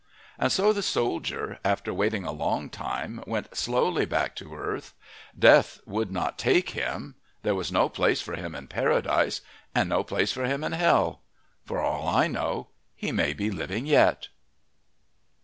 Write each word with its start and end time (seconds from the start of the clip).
And 0.39 0.51
so 0.51 0.73
the 0.73 0.81
soldier, 0.81 1.59
after 1.63 1.93
waiting 1.93 2.23
a 2.25 2.31
long 2.31 2.71
time, 2.71 3.23
went 3.27 3.55
slowly 3.55 4.03
back 4.05 4.35
to 4.37 4.55
earth. 4.55 4.95
Death 5.37 5.79
would 5.85 6.11
not 6.11 6.39
take 6.39 6.71
him. 6.71 7.13
There 7.43 7.53
was 7.53 7.71
no 7.71 7.87
place 7.87 8.19
for 8.19 8.35
him 8.35 8.55
in 8.55 8.65
Paradise 8.65 9.41
and 9.75 9.87
no 9.89 10.03
place 10.03 10.31
for 10.31 10.45
him 10.45 10.63
in 10.63 10.71
Hell. 10.71 11.21
For 11.65 11.79
all 11.79 12.07
I 12.07 12.25
know 12.25 12.69
he 12.95 13.11
may 13.11 13.33
be 13.33 13.51
living 13.51 13.85
yet. 13.85 14.29